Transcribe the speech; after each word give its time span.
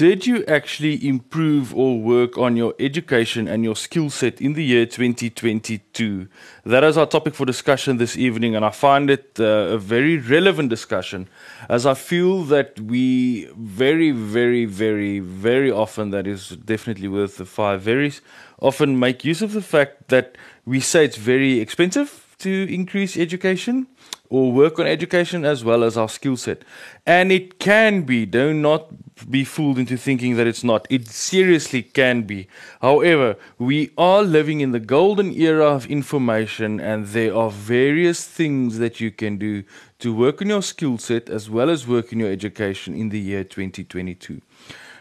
did 0.00 0.26
you 0.26 0.42
actually 0.46 1.06
improve 1.06 1.76
or 1.76 2.00
work 2.00 2.38
on 2.38 2.56
your 2.56 2.74
education 2.80 3.46
and 3.46 3.62
your 3.62 3.76
skill 3.76 4.08
set 4.08 4.40
in 4.40 4.54
the 4.54 4.64
year 4.64 4.86
2022? 4.86 6.26
That 6.64 6.82
is 6.84 6.96
our 6.96 7.04
topic 7.04 7.34
for 7.34 7.44
discussion 7.44 7.98
this 7.98 8.16
evening, 8.16 8.56
and 8.56 8.64
I 8.64 8.70
find 8.70 9.10
it 9.10 9.36
uh, 9.38 9.76
a 9.76 9.76
very 9.76 10.16
relevant 10.16 10.70
discussion 10.70 11.28
as 11.68 11.84
I 11.84 11.92
feel 11.92 12.44
that 12.44 12.80
we 12.80 13.50
very, 13.58 14.10
very, 14.10 14.64
very, 14.64 15.18
very 15.18 15.70
often, 15.70 16.08
that 16.12 16.26
is 16.26 16.48
definitely 16.48 17.08
worth 17.08 17.36
the 17.36 17.44
five 17.44 17.82
varies, 17.82 18.22
often 18.58 18.98
make 18.98 19.22
use 19.22 19.42
of 19.42 19.52
the 19.52 19.60
fact 19.60 20.08
that 20.08 20.38
we 20.64 20.80
say 20.80 21.04
it's 21.04 21.18
very 21.18 21.60
expensive 21.60 22.34
to 22.38 22.66
increase 22.72 23.18
education 23.18 23.86
or 24.30 24.52
work 24.52 24.78
on 24.78 24.86
education 24.86 25.44
as 25.44 25.64
well 25.64 25.82
as 25.82 25.96
our 25.96 26.08
skill 26.08 26.36
set. 26.36 26.62
And 27.04 27.30
it 27.32 27.58
can 27.58 28.02
be, 28.02 28.24
do 28.24 28.54
not 28.54 28.86
be 29.28 29.44
fooled 29.44 29.78
into 29.78 29.96
thinking 29.96 30.36
that 30.36 30.46
it's 30.46 30.64
not. 30.64 30.86
It 30.88 31.08
seriously 31.08 31.82
can 31.82 32.22
be. 32.22 32.46
However, 32.80 33.36
we 33.58 33.90
are 33.98 34.22
living 34.22 34.60
in 34.60 34.70
the 34.70 34.80
golden 34.80 35.32
era 35.34 35.66
of 35.66 35.86
information, 35.86 36.80
and 36.80 37.08
there 37.08 37.36
are 37.36 37.50
various 37.50 38.24
things 38.24 38.78
that 38.78 39.00
you 39.00 39.10
can 39.10 39.36
do 39.36 39.64
to 39.98 40.14
work 40.14 40.40
on 40.40 40.48
your 40.48 40.62
skill 40.62 40.96
set 40.96 41.28
as 41.28 41.50
well 41.50 41.68
as 41.68 41.86
work 41.86 42.12
on 42.12 42.20
your 42.20 42.30
education 42.30 42.94
in 42.94 43.10
the 43.10 43.20
year 43.20 43.44
2022. 43.44 44.40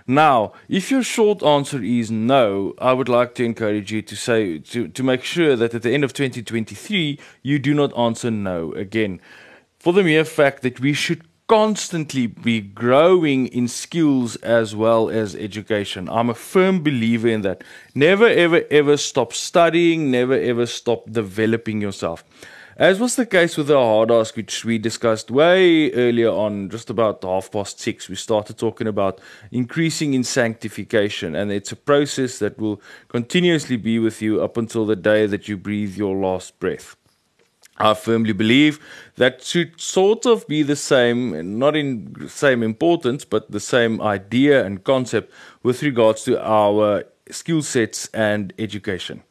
Now, 0.10 0.54
if 0.68 0.90
your 0.90 1.04
short 1.04 1.44
answer 1.44 1.84
is 1.84 2.10
no, 2.10 2.74
I 2.80 2.94
would 2.94 3.08
like 3.10 3.36
to 3.36 3.46
encourage 3.46 3.92
you 3.92 4.02
to 4.02 4.16
say 4.16 4.58
to, 4.58 4.88
to 4.88 5.04
make 5.04 5.24
sure 5.24 5.56
that 5.56 5.76
at 5.76 5.84
the 5.84 5.92
end 5.92 6.04
of 6.04 6.14
2023 6.14 7.20
you 7.44 7.60
do 7.60 7.76
not 7.76 7.96
answer 7.96 8.32
no 8.32 8.74
again. 8.74 9.22
For 9.78 9.94
the 9.94 10.02
mere 10.02 10.26
fact 10.26 10.64
that 10.64 10.80
we 10.80 10.94
should 10.94 11.22
constantly 11.48 12.26
be 12.26 12.60
growing 12.60 13.50
in 13.50 13.68
skills 13.68 14.36
as 14.38 14.76
well 14.76 15.12
as 15.12 15.36
education. 15.36 16.10
I'm 16.10 16.32
a 16.32 16.34
firm 16.34 16.82
believer 16.82 17.28
in 17.28 17.44
that. 17.44 17.64
Never 17.94 18.28
ever 18.28 18.64
ever 18.72 18.98
stop 18.98 19.32
studying, 19.32 20.10
never 20.10 20.34
ever 20.34 20.66
stop 20.66 21.12
developing 21.12 21.82
yourself. 21.82 22.24
As 22.80 22.98
was 22.98 23.18
the 23.18 23.26
case 23.26 23.58
with 23.58 23.68
the 23.68 23.78
hard 23.78 24.10
ask, 24.10 24.38
which 24.38 24.64
we 24.64 24.78
discussed 24.78 25.30
way 25.30 25.92
earlier 25.92 26.30
on, 26.30 26.70
just 26.70 26.90
about 26.90 27.22
half 27.26 27.52
past 27.52 27.78
six, 27.78 28.08
we 28.08 28.16
started 28.16 28.58
talking 28.58 28.88
about 28.88 29.20
increasing 29.52 30.14
in 30.14 30.24
sanctification. 30.24 31.36
And 31.36 31.52
it's 31.52 31.74
a 31.74 31.76
process 31.76 32.40
that 32.40 32.58
will 32.58 32.82
continuously 33.10 33.76
be 33.76 34.00
with 34.00 34.22
you 34.22 34.42
up 34.42 34.56
until 34.56 34.86
the 34.86 34.96
day 34.96 35.26
that 35.26 35.50
you 35.50 35.58
breathe 35.58 35.98
your 35.98 36.16
last 36.16 36.58
breath. 36.62 36.96
I 37.80 37.96
firmly 37.96 38.32
believe 38.32 38.80
that 39.18 39.44
should 39.44 39.82
sort 39.82 40.26
of 40.26 40.48
be 40.48 40.64
the 40.64 40.78
same, 40.78 41.60
not 41.60 41.76
in 41.76 42.30
same 42.30 42.64
importance, 42.64 43.26
but 43.26 43.52
the 43.52 43.60
same 43.60 44.02
idea 44.02 44.66
and 44.66 44.86
concept 44.86 45.34
with 45.64 45.84
regards 45.84 46.24
to 46.24 46.42
our 46.42 47.04
skill 47.30 47.62
sets 47.62 48.08
and 48.14 48.54
education. 48.58 49.24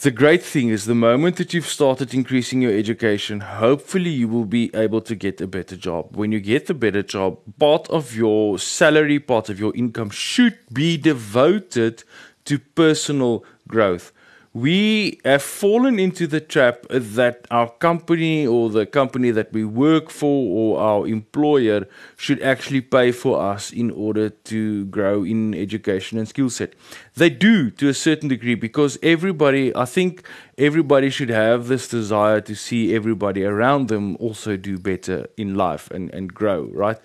The 0.00 0.12
great 0.12 0.44
thing 0.44 0.68
is 0.68 0.84
the 0.84 0.94
moment 0.94 1.38
that 1.38 1.52
you've 1.52 1.66
started 1.66 2.14
increasing 2.14 2.62
your 2.62 2.70
education, 2.70 3.40
hopefully 3.40 4.10
you 4.10 4.28
will 4.28 4.44
be 4.44 4.70
able 4.72 5.00
to 5.00 5.16
get 5.16 5.40
a 5.40 5.48
better 5.48 5.76
job. 5.76 6.16
When 6.16 6.30
you 6.30 6.38
get 6.38 6.68
the 6.68 6.74
better 6.74 7.02
job, 7.02 7.40
part 7.58 7.88
of 7.90 8.14
your 8.14 8.60
salary, 8.60 9.18
part 9.18 9.48
of 9.48 9.58
your 9.58 9.74
income 9.74 10.10
should 10.10 10.56
be 10.72 10.98
devoted 10.98 12.04
to 12.44 12.60
personal 12.60 13.44
growth 13.66 14.12
we 14.60 15.20
have 15.24 15.42
fallen 15.42 15.98
into 16.00 16.26
the 16.26 16.40
trap 16.40 16.84
that 16.90 17.46
our 17.50 17.70
company 17.78 18.44
or 18.46 18.68
the 18.70 18.86
company 18.86 19.30
that 19.30 19.52
we 19.52 19.64
work 19.64 20.10
for 20.10 20.50
or 20.58 20.80
our 20.80 21.06
employer 21.06 21.86
should 22.16 22.42
actually 22.42 22.80
pay 22.80 23.12
for 23.12 23.40
us 23.40 23.72
in 23.72 23.90
order 23.90 24.30
to 24.30 24.86
grow 24.86 25.22
in 25.22 25.54
education 25.54 26.18
and 26.18 26.26
skill 26.26 26.50
set. 26.50 26.74
They 27.14 27.30
do 27.30 27.70
to 27.72 27.88
a 27.88 27.94
certain 27.94 28.28
degree 28.28 28.56
because 28.56 28.98
everybody, 29.02 29.74
I 29.76 29.84
think 29.84 30.26
everybody 30.56 31.10
should 31.10 31.30
have 31.30 31.68
this 31.68 31.86
desire 31.86 32.40
to 32.40 32.54
see 32.56 32.94
everybody 32.94 33.44
around 33.44 33.88
them 33.88 34.16
also 34.16 34.56
do 34.56 34.78
better 34.78 35.26
in 35.36 35.54
life 35.54 35.88
and, 35.92 36.12
and 36.12 36.34
grow, 36.34 36.64
right? 36.72 36.98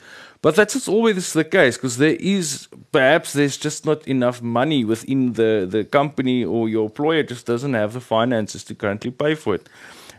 But 0.44 0.58
that's 0.58 0.76
not 0.76 0.90
always 0.94 1.31
the 1.31 1.46
case 1.46 1.78
because 1.78 1.98
there 1.98 2.18
is 2.20 2.68
perhaps 2.92 3.31
there's 3.31 3.56
just 3.56 3.86
not 3.86 4.06
enough 4.06 4.42
money 4.42 4.84
within 4.84 5.34
the, 5.34 5.66
the 5.68 5.86
company 5.86 6.44
or 6.44 6.68
your 6.68 6.88
employer 6.88 7.24
just 7.24 7.46
doesn't 7.46 7.74
have 7.74 7.94
the 7.94 8.02
finances 8.02 8.62
to 8.66 8.76
currently 8.76 9.09
pay 9.09 9.36
for 9.36 9.56
it. 9.56 9.70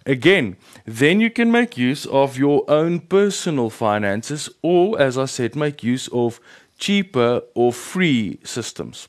Again, 0.06 0.56
then 0.86 1.20
you 1.20 1.30
can 1.30 1.52
make 1.52 1.76
use 1.76 2.06
of 2.06 2.38
your 2.38 2.64
own 2.68 3.00
personal 3.00 3.68
finances 3.68 4.48
or, 4.62 4.98
as 4.98 5.18
I 5.18 5.26
said, 5.26 5.56
make 5.56 5.82
use 5.82 6.08
of 6.08 6.40
cheaper 6.78 7.42
or 7.54 7.70
free 7.70 8.38
systems. 8.44 9.08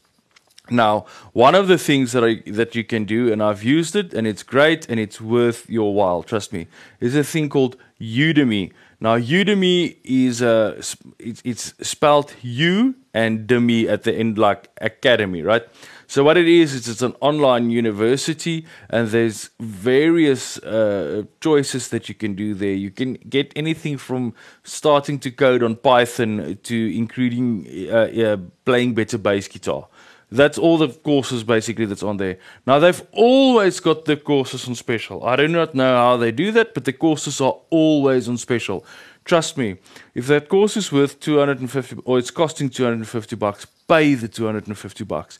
Now, 0.69 1.05
one 1.31 1.55
of 1.55 1.69
the 1.69 1.77
things 1.77 2.11
that 2.11 2.25
I 2.25 2.41
that 2.51 2.75
you 2.75 2.83
can 2.83 3.05
do, 3.05 3.31
and 3.31 3.41
I've 3.41 3.63
used 3.63 3.95
it, 3.95 4.13
and 4.13 4.25
it's 4.27 4.43
great, 4.43 4.89
and 4.89 4.99
it's 4.99 5.21
worth 5.21 5.69
your 5.69 5.93
while. 5.93 6.23
Trust 6.23 6.51
me, 6.51 6.67
is 6.99 7.15
a 7.15 7.23
thing 7.23 7.49
called 7.49 7.77
Udemy. 8.01 8.71
Now, 8.99 9.17
Udemy 9.17 9.97
is 10.03 10.41
uh, 10.41 10.81
it's, 11.19 11.41
it's 11.43 11.73
spelled 11.81 12.33
U 12.41 12.95
and 13.13 13.47
Demi 13.47 13.87
at 13.89 14.03
the 14.03 14.13
end, 14.13 14.37
like 14.37 14.69
academy, 14.81 15.41
right? 15.41 15.63
So 16.07 16.23
what 16.23 16.37
it 16.37 16.47
is, 16.47 16.73
is 16.73 16.87
it's 16.87 17.01
an 17.01 17.15
online 17.19 17.71
university, 17.71 18.65
and 18.89 19.07
there's 19.09 19.49
various 19.59 20.57
uh, 20.59 21.23
choices 21.41 21.89
that 21.89 22.07
you 22.07 22.15
can 22.15 22.35
do 22.35 22.53
there. 22.53 22.73
You 22.73 22.91
can 22.91 23.15
get 23.27 23.51
anything 23.55 23.97
from 23.97 24.33
starting 24.63 25.19
to 25.19 25.31
code 25.31 25.63
on 25.63 25.75
Python 25.75 26.59
to 26.63 26.97
including 26.97 27.89
uh, 27.89 28.37
playing 28.65 28.93
better 28.93 29.17
bass 29.17 29.47
guitar. 29.47 29.87
That's 30.35 30.57
all 30.57 30.77
the 30.77 30.89
courses 30.89 31.43
basically 31.43 31.85
that's 31.85 32.03
on 32.03 32.17
there. 32.17 32.37
Now 32.67 32.79
they've 32.79 33.01
always 33.13 33.79
got 33.79 34.05
the 34.05 34.17
courses 34.17 34.67
on 34.67 34.75
special. 34.75 35.25
I 35.25 35.37
do 35.37 35.47
not 35.47 35.73
know 35.73 35.95
how 35.95 36.17
they 36.17 36.31
do 36.31 36.51
that, 36.51 36.73
but 36.73 36.83
the 36.83 36.93
courses 36.93 37.39
are 37.39 37.55
always 37.69 38.27
on 38.27 38.37
special. 38.37 38.85
Trust 39.23 39.57
me, 39.57 39.77
if 40.13 40.27
that 40.27 40.49
course 40.49 40.75
is 40.75 40.91
worth 40.91 41.19
250 41.21 42.01
or 42.03 42.19
it's 42.19 42.31
costing 42.31 42.69
250 42.69 43.35
bucks, 43.37 43.65
pay 43.87 44.13
the 44.13 44.27
250 44.27 45.03
bucks. 45.05 45.39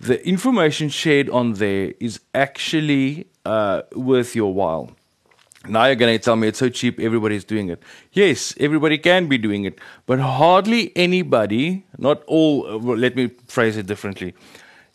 The 0.00 0.26
information 0.26 0.88
shared 0.88 1.30
on 1.30 1.54
there 1.54 1.94
is 2.00 2.20
actually 2.34 3.28
uh, 3.44 3.82
worth 3.94 4.34
your 4.34 4.52
while. 4.52 4.90
Now 5.68 5.86
you're 5.86 5.94
going 5.94 6.18
to 6.18 6.22
tell 6.22 6.34
me 6.34 6.48
it's 6.48 6.58
so 6.58 6.68
cheap, 6.68 6.98
everybody's 6.98 7.44
doing 7.44 7.68
it. 7.68 7.82
Yes, 8.12 8.52
everybody 8.58 8.98
can 8.98 9.28
be 9.28 9.38
doing 9.38 9.64
it, 9.64 9.78
but 10.06 10.18
hardly 10.18 10.90
anybody, 10.96 11.84
not 11.98 12.22
all, 12.26 12.78
let 12.80 13.14
me 13.14 13.30
phrase 13.46 13.76
it 13.76 13.86
differently. 13.86 14.34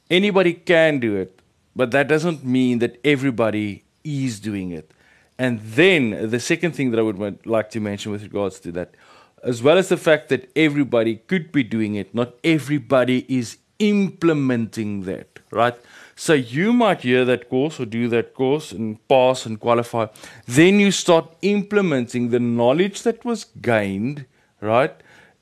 Anybody 0.09 0.53
can 0.53 0.99
do 0.99 1.15
it, 1.15 1.39
but 1.75 1.91
that 1.91 2.07
doesn't 2.07 2.43
mean 2.43 2.79
that 2.79 2.99
everybody 3.05 3.85
is 4.03 4.39
doing 4.39 4.71
it. 4.71 4.91
And 5.39 5.61
then 5.61 6.29
the 6.29 6.39
second 6.39 6.71
thing 6.71 6.91
that 6.91 6.99
I 6.99 7.03
would 7.03 7.45
like 7.45 7.69
to 7.71 7.79
mention 7.79 8.11
with 8.11 8.23
regards 8.23 8.59
to 8.61 8.71
that, 8.73 8.95
as 9.43 9.61
well 9.61 9.77
as 9.77 9.87
the 9.87 9.97
fact 9.97 10.29
that 10.29 10.49
everybody 10.55 11.17
could 11.27 11.51
be 11.51 11.63
doing 11.63 11.95
it, 11.95 12.13
not 12.13 12.33
everybody 12.43 13.25
is 13.29 13.57
implementing 13.79 15.03
that, 15.03 15.39
right? 15.51 15.75
So 16.15 16.33
you 16.33 16.73
might 16.73 17.01
hear 17.01 17.25
that 17.25 17.49
course 17.49 17.79
or 17.79 17.85
do 17.85 18.07
that 18.09 18.33
course 18.33 18.71
and 18.71 19.05
pass 19.07 19.45
and 19.45 19.59
qualify. 19.59 20.07
Then 20.47 20.79
you 20.79 20.91
start 20.91 21.31
implementing 21.41 22.29
the 22.29 22.39
knowledge 22.39 23.03
that 23.03 23.23
was 23.23 23.45
gained, 23.61 24.25
right? 24.59 24.95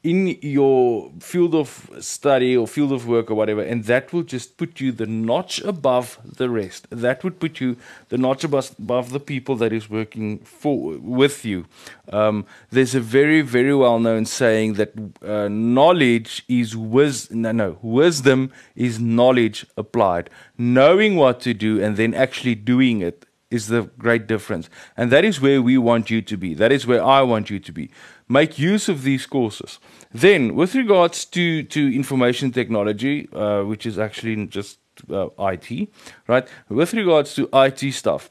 In 0.06 0.38
your 0.42 1.12
field 1.20 1.56
of 1.56 1.90
study 2.00 2.56
or 2.56 2.68
field 2.68 2.92
of 2.92 3.08
work 3.08 3.32
or 3.32 3.34
whatever, 3.34 3.64
and 3.64 3.86
that 3.86 4.14
will 4.14 4.22
just 4.22 4.56
put 4.56 4.80
you 4.80 4.92
the 4.92 5.08
notch 5.08 5.60
above 5.62 6.20
the 6.24 6.48
rest. 6.48 6.88
That 6.92 7.24
would 7.24 7.40
put 7.40 7.60
you 7.60 7.76
the 8.10 8.18
notch 8.20 8.44
above, 8.44 8.76
above 8.78 9.10
the 9.10 9.20
people 9.20 9.56
that 9.56 9.74
is 9.74 9.90
working 9.90 10.38
for 10.40 10.98
with 11.00 11.44
you. 11.44 11.66
Um, 12.14 12.46
there's 12.70 12.94
a 12.94 13.00
very 13.02 13.42
very 13.42 13.74
well 13.74 13.98
known 14.00 14.26
saying 14.26 14.74
that 14.74 14.94
uh, 15.24 15.48
knowledge 15.48 16.46
is 16.48 16.78
wisdom. 16.78 17.42
No, 17.42 17.52
no, 17.52 17.78
wisdom 17.82 18.52
is 18.76 19.00
knowledge 19.00 19.66
applied. 19.76 20.30
Knowing 20.56 21.16
what 21.16 21.40
to 21.42 21.56
do 21.56 21.82
and 21.82 21.98
then 21.98 22.14
actually 22.14 22.54
doing 22.54 23.02
it 23.02 23.25
is 23.52 23.68
the 23.68 23.84
great 23.98 24.28
difference. 24.28 24.70
And 24.98 25.12
that 25.12 25.24
is 25.24 25.40
where 25.40 25.62
we 25.62 25.78
want 25.78 26.10
you 26.10 26.22
to 26.22 26.38
be. 26.38 26.54
That 26.54 26.72
is 26.72 26.88
where 26.88 27.04
I 27.04 27.22
want 27.22 27.50
you 27.50 27.60
to 27.60 27.72
be. 27.72 27.92
Make 28.28 28.58
use 28.58 28.90
of 28.90 29.04
these 29.04 29.26
courses. 29.26 29.80
Then, 30.12 30.56
with 30.56 30.76
regards 30.76 31.26
to, 31.26 31.64
to 31.64 31.96
information 31.96 32.52
technology, 32.52 33.30
uh, 33.34 33.64
which 33.64 33.86
is 33.86 34.00
actually 34.00 34.48
just 34.48 34.80
uh, 35.10 35.28
IT, 35.40 35.90
right? 36.28 36.48
With 36.70 36.94
regards 36.94 37.36
to 37.36 37.50
IT 37.54 37.92
stuff, 37.94 38.30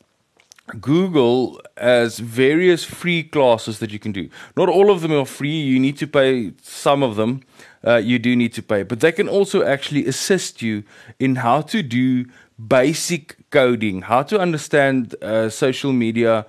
Google 0.81 1.61
has 1.77 2.19
various 2.19 2.85
free 2.85 3.23
classes 3.23 3.81
that 3.81 3.93
you 3.93 3.99
can 3.99 4.13
do. 4.13 4.31
Not 4.57 4.69
all 4.71 4.91
of 4.91 5.03
them 5.03 5.13
are 5.13 5.27
free. 5.27 5.61
You 5.61 5.79
need 5.79 5.99
to 5.99 6.07
pay 6.07 6.53
some 6.63 7.03
of 7.03 7.17
them. 7.17 7.43
Uh, 7.87 7.97
you 7.97 8.19
do 8.19 8.35
need 8.35 8.55
to 8.55 8.63
pay, 8.63 8.83
but 8.83 9.01
they 9.01 9.13
can 9.13 9.29
also 9.29 9.63
actually 9.63 10.07
assist 10.07 10.63
you 10.63 10.83
in 11.19 11.37
how 11.37 11.61
to 11.61 11.83
do 11.83 12.25
basic 12.59 13.51
coding, 13.51 14.03
how 14.03 14.23
to 14.23 14.39
understand 14.39 15.15
uh, 15.23 15.49
social 15.49 15.93
media, 15.93 16.47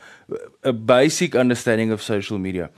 a 0.64 0.74
basic 0.74 1.36
understanding 1.36 1.92
of 1.92 2.02
social 2.02 2.38
media. 2.38 2.70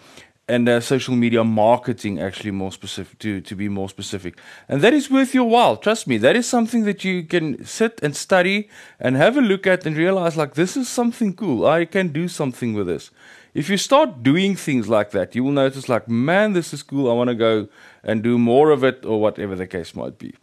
and 0.49 0.69
uh, 0.69 0.79
social 0.79 1.15
media 1.15 1.43
marketing 1.43 2.19
actually 2.21 2.51
more 2.51 2.71
specific 2.71 3.19
to 3.19 3.41
to 3.41 3.55
be 3.55 3.67
more 3.67 3.89
specific. 3.89 4.37
And 4.69 4.81
that 4.81 4.93
is 4.93 5.11
worth 5.11 5.33
your 5.33 5.49
while. 5.49 5.75
Trust 5.75 6.07
me 6.07 6.17
that 6.19 6.35
is 6.35 6.47
something 6.47 6.85
that 6.85 7.03
you 7.03 7.23
can 7.23 7.65
sit 7.65 7.99
and 8.01 8.15
study 8.15 8.69
and 8.99 9.17
have 9.17 9.37
a 9.37 9.41
look 9.41 9.67
at 9.67 9.85
and 9.85 9.97
realize 9.97 10.37
like 10.37 10.53
this 10.53 10.77
is 10.77 10.87
something 10.87 11.33
cool. 11.33 11.65
I 11.65 11.85
can 11.85 12.13
do 12.13 12.27
something 12.27 12.73
with 12.73 12.87
this. 12.87 13.11
If 13.53 13.69
you 13.69 13.77
start 13.77 14.23
doing 14.23 14.55
things 14.55 14.87
like 14.87 15.11
that 15.11 15.35
you 15.35 15.43
will 15.43 15.51
notice 15.51 15.89
like 15.89 16.07
man 16.07 16.53
this 16.53 16.73
is 16.73 16.83
cool. 16.83 17.11
I 17.11 17.13
want 17.13 17.29
to 17.29 17.35
go 17.35 17.67
and 18.03 18.23
do 18.23 18.37
more 18.37 18.71
of 18.71 18.83
it 18.83 19.05
or 19.05 19.19
whatever 19.19 19.55
the 19.55 19.67
case 19.67 19.95
might 19.95 20.17
be 20.17 20.33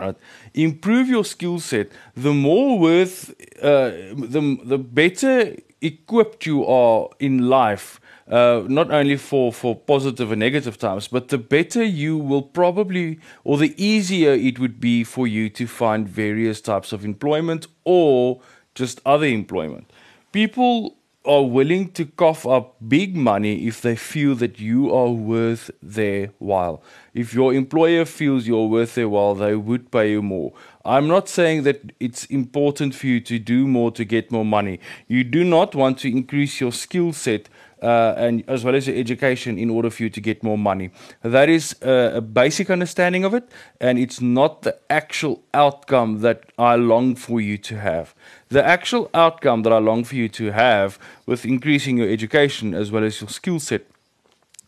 right 0.00 0.16
improve 0.54 1.08
your 1.08 1.24
skill 1.24 1.58
set 1.60 1.88
the 2.16 2.32
more 2.32 2.78
worth 2.78 3.30
uh, 3.62 3.90
the 4.34 4.58
the 4.64 4.78
better 4.78 5.54
equipped 5.80 6.46
you 6.46 6.66
are 6.66 7.08
in 7.18 7.48
life 7.48 8.00
uh, 8.30 8.62
not 8.68 8.92
only 8.92 9.16
for, 9.16 9.52
for 9.52 9.74
positive 9.74 10.30
and 10.30 10.38
negative 10.38 10.78
times, 10.78 11.08
but 11.08 11.28
the 11.28 11.38
better 11.38 11.82
you 11.82 12.16
will 12.16 12.42
probably, 12.42 13.18
or 13.42 13.58
the 13.58 13.74
easier 13.76 14.32
it 14.32 14.58
would 14.60 14.80
be 14.80 15.02
for 15.02 15.26
you 15.26 15.48
to 15.50 15.66
find 15.66 16.08
various 16.08 16.60
types 16.60 16.92
of 16.92 17.04
employment 17.04 17.66
or 17.84 18.40
just 18.76 19.00
other 19.04 19.26
employment. 19.26 19.92
People 20.30 20.96
are 21.24 21.42
willing 21.42 21.90
to 21.92 22.06
cough 22.06 22.46
up 22.46 22.76
big 22.88 23.14
money 23.14 23.66
if 23.66 23.82
they 23.82 23.94
feel 23.94 24.34
that 24.36 24.58
you 24.58 24.94
are 24.94 25.10
worth 25.10 25.70
their 25.82 26.30
while. 26.38 26.82
If 27.12 27.34
your 27.34 27.52
employer 27.52 28.06
feels 28.06 28.46
you're 28.46 28.66
worth 28.66 28.94
their 28.94 29.08
while, 29.08 29.34
they 29.34 29.54
would 29.54 29.90
pay 29.90 30.12
you 30.12 30.22
more. 30.22 30.52
I'm 30.82 31.08
not 31.08 31.28
saying 31.28 31.64
that 31.64 31.92
it's 32.00 32.24
important 32.26 32.94
for 32.94 33.06
you 33.06 33.20
to 33.20 33.38
do 33.38 33.66
more 33.66 33.90
to 33.92 34.04
get 34.04 34.32
more 34.32 34.46
money. 34.46 34.80
You 35.08 35.24
do 35.24 35.44
not 35.44 35.74
want 35.74 35.98
to 35.98 36.08
increase 36.10 36.58
your 36.58 36.72
skill 36.72 37.12
set 37.12 37.50
uh, 37.82 38.14
and 38.16 38.44
as 38.48 38.64
well 38.64 38.74
as 38.74 38.86
your 38.86 38.96
education 38.96 39.58
in 39.58 39.70
order 39.70 39.90
for 39.90 40.02
you 40.02 40.10
to 40.10 40.20
get 40.20 40.42
more 40.42 40.58
money. 40.58 40.90
That 41.22 41.48
is 41.48 41.74
uh, 41.82 42.12
a 42.14 42.20
basic 42.20 42.70
understanding 42.70 43.24
of 43.24 43.34
it, 43.34 43.48
and 43.80 43.98
it's 43.98 44.20
not 44.20 44.62
the 44.62 44.76
actual 44.88 45.42
outcome 45.54 46.20
that 46.20 46.44
I 46.58 46.76
long 46.76 47.16
for 47.16 47.40
you 47.40 47.58
to 47.58 47.78
have. 47.78 48.14
The 48.48 48.64
actual 48.64 49.10
outcome 49.14 49.62
that 49.62 49.72
I 49.72 49.78
long 49.78 50.04
for 50.04 50.16
you 50.16 50.28
to 50.28 50.52
have 50.52 50.98
with 51.26 51.44
increasing 51.44 51.98
your 51.98 52.08
education 52.08 52.74
as 52.74 52.90
well 52.90 53.04
as 53.04 53.20
your 53.20 53.30
skill 53.30 53.60
set 53.60 53.82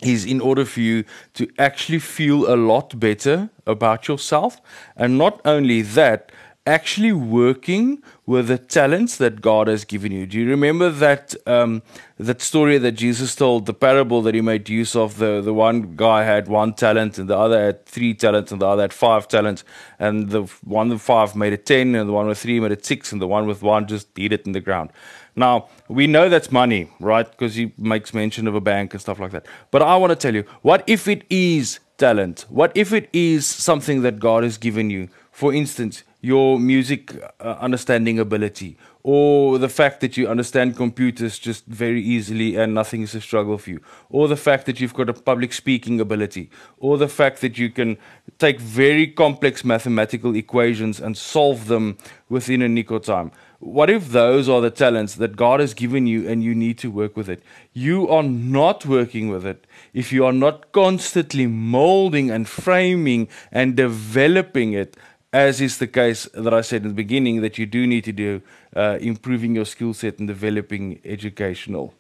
is 0.03 0.25
in 0.25 0.41
order 0.41 0.65
for 0.65 0.81
you 0.81 1.05
to 1.35 1.47
actually 1.59 2.01
feel 2.01 2.53
a 2.53 2.57
lot 2.57 2.99
better 2.99 3.51
about 3.67 4.09
yourself, 4.09 4.61
and 4.97 5.17
not 5.17 5.41
only 5.45 5.83
that 5.83 6.33
actually 6.67 7.13
working 7.13 8.03
with 8.25 8.47
the 8.47 8.59
talents 8.59 9.17
that 9.17 9.41
God 9.41 9.67
has 9.67 9.85
given 9.85 10.13
you. 10.13 10.27
Do 10.27 10.39
you 10.39 10.49
remember 10.49 10.91
that 10.91 11.35
um, 11.47 11.83
that 12.19 12.41
story 12.41 12.79
that 12.79 12.93
Jesus 12.93 13.35
told, 13.35 13.67
the 13.67 13.75
parable 13.75 14.23
that 14.23 14.35
he 14.35 14.41
made 14.41 14.69
use 14.69 14.95
of? 14.95 15.19
The 15.19 15.41
the 15.41 15.53
one 15.53 15.97
guy 15.97 16.23
had 16.23 16.47
one 16.49 16.75
talent, 16.75 17.19
and 17.19 17.29
the 17.29 17.37
other 17.37 17.65
had 17.65 17.87
three 17.87 18.15
talents, 18.15 18.53
and 18.53 18.61
the 18.61 18.67
other 18.67 18.83
had 18.83 18.93
five 18.93 19.27
talents, 19.27 19.65
and 19.99 20.31
the 20.31 20.43
one 20.65 20.89
with 20.91 21.03
five 21.03 21.35
made 21.35 21.53
it 21.53 21.67
ten, 21.67 21.95
and 21.95 22.09
the 22.09 22.13
one 22.13 22.27
with 22.29 22.39
three 22.39 22.61
made 22.61 22.73
it 22.73 22.87
six, 22.87 23.13
and 23.13 23.21
the 23.21 23.27
one 23.27 23.47
with 23.47 23.63
one 23.63 23.87
just 23.87 24.09
hid 24.17 24.33
it 24.33 24.47
in 24.47 24.53
the 24.53 24.61
ground. 24.61 24.91
Now 25.35 25.69
we 25.89 26.07
know 26.07 26.29
that's 26.29 26.53
money, 26.53 26.91
right? 27.01 27.29
Because 27.29 27.55
he 27.55 27.73
makes 27.77 28.15
mention 28.15 28.47
of 28.47 28.55
a 28.55 28.61
bank 28.61 28.95
and 28.95 29.01
stuff 29.01 29.19
like 29.19 29.33
that. 29.33 29.47
But 29.71 29.83
I 29.83 29.97
want 29.97 30.11
to 30.11 30.17
tell 30.17 30.35
you, 30.35 30.45
what 30.61 30.85
if 30.87 31.09
it 31.09 31.25
is 31.29 31.81
talent? 31.99 32.45
What 32.49 32.71
if 32.77 32.93
it 32.93 33.09
is 33.13 33.47
something 33.47 34.03
that 34.03 34.21
God 34.21 34.45
has 34.45 34.59
given 34.59 34.91
you? 34.91 35.09
For 35.33 35.55
instance 35.55 36.05
your 36.23 36.59
music 36.59 37.15
uh, 37.41 37.57
understanding 37.61 38.19
ability 38.19 38.79
or 39.03 39.59
the 39.59 39.69
fact 39.69 40.01
that 40.01 40.17
you 40.17 40.29
understand 40.29 40.77
computers 40.77 41.37
just 41.37 41.67
very 41.67 42.01
easily 42.01 42.55
and 42.55 42.73
nothing 42.73 43.03
is 43.03 43.13
a 43.15 43.21
struggle 43.21 43.59
for 43.59 43.71
you 43.71 43.81
or 44.09 44.29
the 44.29 44.37
fact 44.37 44.65
that 44.65 44.81
you've 44.81 44.95
got 44.95 45.09
a 45.09 45.13
public 45.13 45.53
speaking 45.53 46.01
ability 46.01 46.49
or 46.79 46.97
the 46.97 47.09
fact 47.09 47.41
that 47.41 47.59
you 47.59 47.69
can 47.69 47.99
take 48.39 48.61
very 48.61 49.07
complex 49.07 49.65
mathematical 49.65 50.37
equations 50.37 51.01
and 51.01 51.17
solve 51.19 51.67
them 51.67 51.99
within 52.29 52.63
a 52.63 52.69
nick 52.69 52.91
of 52.93 53.03
time 53.03 53.33
what 53.63 53.91
if 53.91 54.09
those 54.09 54.49
are 54.49 54.61
the 54.61 54.71
talents 54.71 55.15
that 55.15 55.37
God 55.37 55.61
has 55.61 55.73
given 55.73 56.09
you 56.09 56.29
and 56.29 56.43
you 56.43 56.53
need 56.53 56.79
to 56.79 56.91
work 56.91 57.17
with 57.17 57.29
it? 57.29 57.45
You 57.73 58.09
are 58.09 58.25
not 58.25 58.85
working 58.85 59.29
with 59.29 59.47
it 59.47 59.69
if 59.95 60.13
you 60.13 60.27
are 60.27 60.33
not 60.33 60.73
constantly 60.73 61.47
molding 61.47 62.29
and 62.29 62.49
framing 62.49 63.29
and 63.53 63.77
developing 63.77 64.73
it 64.73 64.97
as 65.33 65.61
is 65.61 65.79
the 65.79 65.87
case 65.87 66.29
that 66.35 66.53
I 66.53 66.61
said 66.61 66.83
in 66.83 66.89
the 66.89 66.95
beginning, 66.95 67.41
that 67.41 67.57
you 67.59 67.67
do 67.67 67.87
need 67.87 68.05
to 68.05 68.13
do 68.13 68.43
uh, 68.77 68.99
improving 69.01 69.55
your 69.55 69.65
skill 69.65 69.95
set 69.95 70.19
and 70.19 70.29
developing 70.29 71.01
educational 71.05 71.95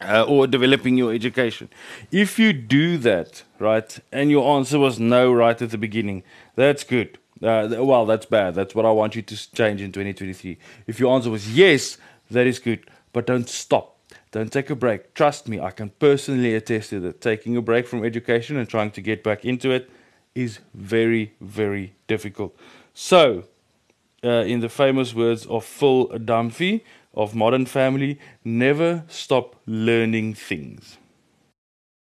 uh, 0.00 0.24
or 0.24 0.46
developing 0.46 0.96
your 0.96 1.12
education. 1.12 1.68
If 2.10 2.38
you 2.38 2.52
do 2.52 2.98
that, 2.98 3.42
right, 3.58 3.98
and 4.10 4.30
your 4.30 4.56
answer 4.56 4.78
was 4.78 4.98
no 4.98 5.32
right 5.32 5.60
at 5.60 5.70
the 5.70 5.78
beginning, 5.78 6.22
that's 6.56 6.84
good. 6.84 7.18
Uh, 7.42 7.68
well, 7.78 8.04
that's 8.04 8.26
bad. 8.26 8.54
That's 8.54 8.74
what 8.74 8.84
I 8.84 8.90
want 8.90 9.16
you 9.16 9.22
to 9.22 9.52
change 9.52 9.80
in 9.80 9.92
2023. 9.92 10.58
If 10.86 11.00
your 11.00 11.14
answer 11.14 11.30
was 11.30 11.56
yes, 11.56 11.96
that 12.30 12.46
is 12.46 12.58
good, 12.58 12.90
but 13.12 13.26
don't 13.26 13.48
stop. 13.48 13.96
Don't 14.32 14.52
take 14.52 14.70
a 14.70 14.76
break. 14.76 15.14
Trust 15.14 15.48
me, 15.48 15.58
I 15.58 15.70
can 15.70 15.90
personally 15.90 16.54
attest 16.54 16.90
to 16.90 17.00
that. 17.00 17.20
Taking 17.20 17.56
a 17.56 17.62
break 17.62 17.86
from 17.86 18.04
education 18.04 18.56
and 18.56 18.68
trying 18.68 18.90
to 18.92 19.00
get 19.00 19.24
back 19.24 19.44
into 19.44 19.70
it 19.70 19.90
is 20.34 20.60
very, 20.74 21.34
very 21.40 21.94
difficult. 22.06 22.56
So, 22.94 23.44
uh, 24.22 24.44
in 24.46 24.60
the 24.60 24.68
famous 24.68 25.14
words 25.14 25.46
of 25.46 25.64
Phil 25.64 26.08
Dunphy 26.08 26.82
of 27.14 27.34
Modern 27.34 27.66
Family, 27.66 28.18
never 28.44 29.04
stop 29.08 29.56
learning 29.66 30.34
things. 30.34 30.98